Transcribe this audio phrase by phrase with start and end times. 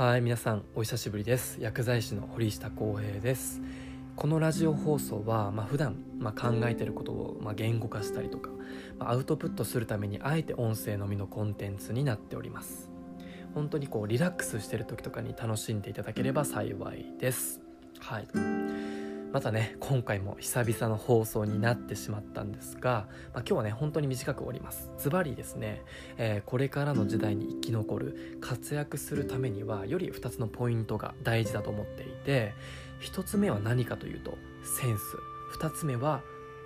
[0.00, 1.60] はい皆さんお久しぶりです。
[1.60, 3.60] 薬剤師の堀下光平です。
[4.16, 8.48] このラジオ放送は、まあ、普段、まあ、考えてることを、まあ、言語化したりとか、
[8.98, 12.90] まあ、アウトプットするためにあえて音声のみのコンテンツになっております。
[13.52, 17.60] 本当にこうリラックスしてる時とかに楽しんでいただければ幸いです。
[17.98, 18.99] はい。
[19.32, 24.90] またね今回も久々の放送になってしまったんですが、まあ、今日はね本当に短く終わります。
[24.98, 25.82] ズバリですね、
[26.16, 32.54] えー、これからの時代に生き残る活躍するためにはより2つのポイントが大事だと思っていて
[33.02, 35.04] 1つ目は何かというとセンス。
[35.58, 36.22] 2つ目は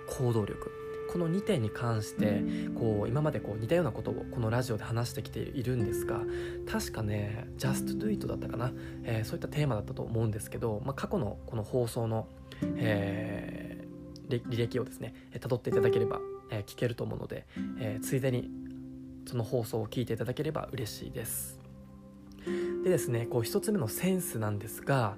[0.07, 0.71] 行動力。
[1.11, 2.43] この2点に関して
[2.77, 6.21] こう今までこう似たようなことをこのラジオで話してきているんですが
[6.69, 12.27] 確かね「Just Do It」だったかな、えー、そういったテーマだったと思うんですけど、まあ、過去のこの放送の
[12.61, 16.19] えー、履歴をですね辿っていただければ、
[16.49, 17.45] えー、聞けると思うので、
[17.79, 18.49] えー、ついでに
[19.27, 21.59] その放送を聞いていただければ嬉しいです。
[22.83, 25.17] でですねこう1つ目のセンスなんですが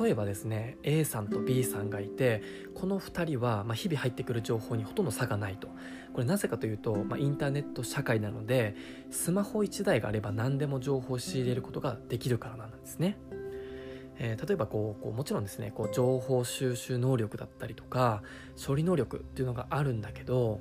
[0.00, 2.42] 例えばですね A さんと B さんがいて
[2.74, 5.68] この2人は、まあ、日々入ってくる情報にほとんど差がないと。
[6.12, 8.74] これなぜかというと、まあ、インターネット社会なので
[9.10, 13.18] スマホ1台があれば何でも情報を仕入れることができるからなんですね。
[14.18, 18.22] えー、例えばこうこうもちろんですねこう情報収集能力だったりとか
[18.64, 20.60] 処理能力っていうのがあるんだけど、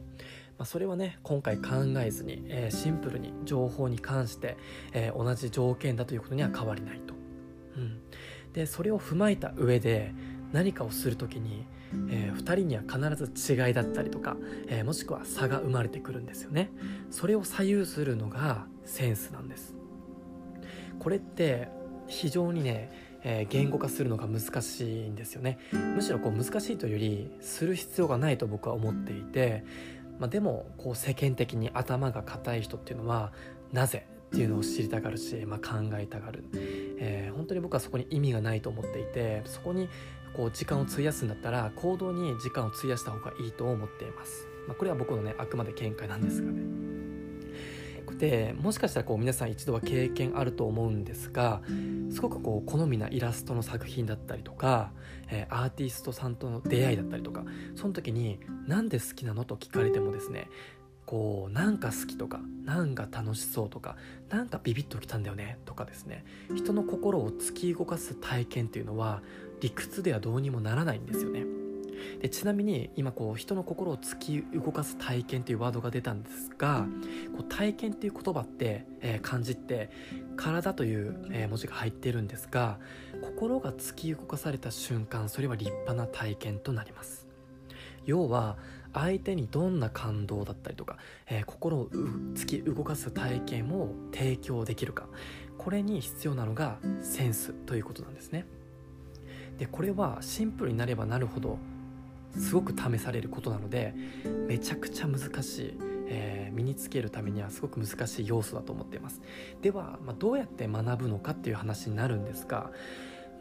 [0.57, 4.57] まあ、それはね今回考えずに、えー、シンプルに情報に関して、
[4.93, 7.13] えー、同じ条件だということには変わりないと。
[7.77, 7.99] うん、
[8.53, 10.13] でそれを踏まえた上で
[10.53, 11.65] 何かをする時に、
[12.09, 16.71] えー、2人には必ず違いだったりとか、え、もしくは差が生まれてくるんですよね。
[17.11, 19.75] それを左右するのがセンスなんです。
[20.99, 21.67] これって
[22.07, 22.89] 非常にね
[23.27, 25.57] えー、言語化するのが難しいんですよね。
[25.73, 29.65] むしろこう難しいというよりする必要がないと僕は思っていて、
[30.19, 33.33] まあ、でもこう世間的に頭が固い人っていうのは
[33.73, 39.89] なぜっていうのを知りたがるし、まあ、考えたがる、えー、本当に僕はそこに意味がないと思っていてそこに
[40.35, 46.74] こう時間を費やすんだったら行動に時間を費やした方がいいと思っています、まあ、これは僕のねあくまで見解なんですがね。
[48.17, 51.61] でもしかしたらこう皆さん一度は経験あると思うんですが
[52.11, 54.91] すごくこう好みなイラストの作品だったりとか、
[55.29, 57.43] えー、アーティストさんとの出会いだったりとか
[57.75, 60.49] その時に「何で好きなの?」と聞かれてもですね
[61.05, 63.95] こうなんか好きとかなんか楽しそうとか
[64.29, 69.21] なんかビビッときたんだよねとかですね人の心を突き動かす体験っていうのは
[69.61, 71.54] 理屈ではどうにもならないんですよね。
[72.21, 76.87] でちなみに今こう人の心を突き動かす体験というワードが出たんですが
[77.35, 79.89] こう体験っていう言葉って、えー、漢字って
[80.35, 82.79] 体という、えー、文字が入ってるんですが
[83.21, 87.25] 心が突き動かされた瞬間それは立派な体験となります。
[88.05, 88.57] 要は
[88.93, 90.97] 相手にどんな感動だったりとか、
[91.27, 95.07] えー、心を突き動かす体験を提供できるか。
[95.57, 98.45] これに必要なのがセンスということなんですね。
[99.57, 101.57] でこれはシンプルになればなるほど
[102.37, 103.93] すごく試されることなので
[104.47, 109.21] めちゃくちゃ難しい、えー、身につけるためにはすごく難しい要素だと思っています。
[109.61, 112.71] では、まあ、どうやって学ぶのかっていう話になるんですが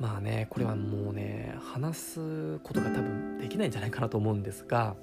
[0.00, 4.96] まあねこれはもうね話すことが多分できないんじゃないかなと思うんですが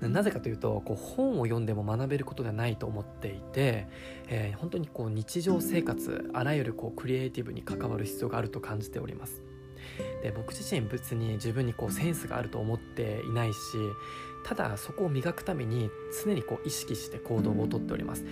[0.00, 3.88] なぜかというとこう本を読んでも学べることではないと思っていて、
[4.28, 9.47] えー、本当にこう日常生活あらゆるこうクリエイティブに関わる必要があると感じております。
[10.22, 13.58] で僕自身別に自分にこうセンスがあると思っていないし
[14.44, 15.90] ただそこを磨くために
[16.24, 18.24] 常にこう意識して行動をとっております。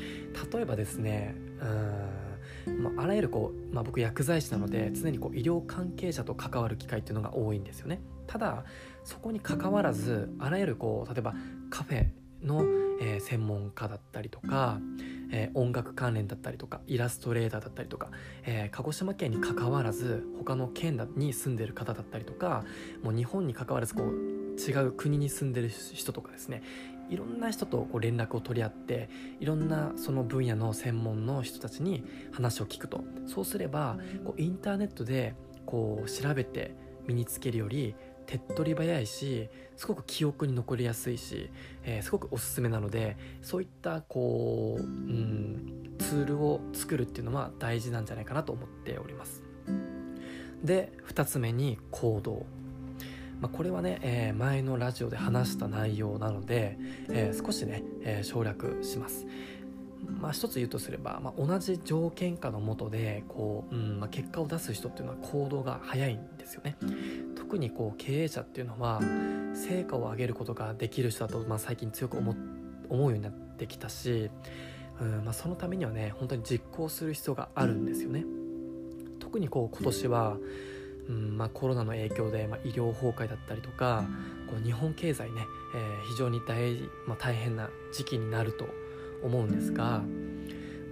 [0.53, 8.01] 例えばですねうんまあ、あらゆるこう、まあ、僕薬剤師なので常にこう医療関係者と関わる機会っていうのが多いんですよね。
[8.27, 8.65] ただ
[9.05, 11.35] そこに関わらずあらゆるこう例えば
[11.71, 12.07] カフェ
[12.43, 12.63] の、
[13.01, 14.81] えー、専門家だったりとか、
[15.31, 18.11] えー、音楽関連だったりとかイラストレーターだったりとか、
[18.45, 22.65] えー、鹿児島県に関わらず他の県に住んでる方だったりとか
[23.03, 26.63] もう日本に関わらずこう違う国に住んでる人とかですね
[27.09, 29.09] いろんな人とこう連絡を取り合って
[29.39, 33.05] いろんなその分野の専門の人たちに話を聞くと。
[33.27, 35.35] そうすればこうインターネットで
[35.67, 36.75] こう調べて
[37.07, 37.95] 身につけるより
[38.27, 41.51] 手っ取り早いしすごく記憶に残りやすいし、
[41.85, 49.43] えー、すごくおすすめなのでそういったこう、うん、ツールを作るっていうのは大事なんじゃないかなと思っております。
[50.63, 52.47] で2つ目に行動。
[53.41, 56.79] まあ、これはね、えー、前のラジオで話した内容なので、
[57.11, 59.27] えー、少しね、えー、省略します。
[60.21, 66.77] まあ、一つ言うとすれば、まあ、同じ条件下のもとでこう、うんまあ、結果を出す人っていうのは行動が早いんですよね。
[67.47, 69.01] 特にこう経営者っていうのは
[69.55, 72.35] 成果を上げることができる人だと、まあ、最近強く思
[72.89, 74.31] 思うようになってきたし、
[75.01, 78.25] うんまあ、そのためにはね本当に実行する必要があるんですよね。
[79.21, 80.37] 特にこう今年は、
[81.09, 84.05] うんまあ、コロナの影響で、まあ、医療崩壊だったりとか
[84.49, 85.43] こう日本経済ね、
[85.77, 86.75] えー、非常に大,、
[87.07, 88.67] まあ、大変な時期になると
[89.23, 90.03] 思うんですが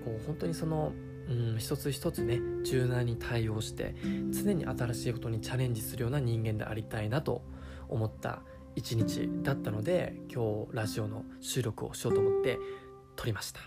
[0.05, 0.93] こう本当にその
[1.29, 3.95] うん一つ一つね柔軟に対応して
[4.31, 7.43] 常に新しいことにチャレンジするような人間でありたいなと
[7.89, 8.43] 思った
[8.77, 12.59] 一日だったので今日ラジオの収録をしようと思って
[13.17, 13.61] 撮りました。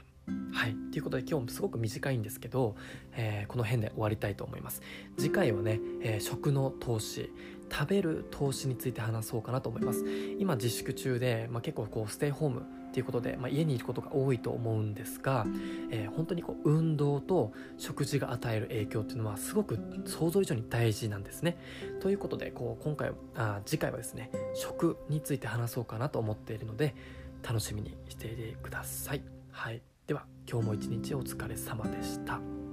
[0.52, 0.76] はい。
[0.92, 2.76] ということで今日もすごく短いんですけど、
[3.14, 4.82] えー、この辺で終わりたいと思います。
[5.18, 7.32] 次回はね、えー、食の投資、
[7.72, 10.06] 食べる投資について話そうかなと思います。
[10.40, 15.46] 今自粛中で、まあ、結構こうステイホームっていうことで、まあ、家にいることが多いと思うんですが、
[15.92, 21.58] えー、本当にこう運動と食事が与える影響っていうのはすごく想像以上に大事なんですね。
[22.00, 26.96] ということでこう今回あ次回はですね食について話そうかなと思っているので
[27.44, 29.22] 楽しみにしていてください。
[29.52, 32.67] はい、では今日も一日お疲れ様でした。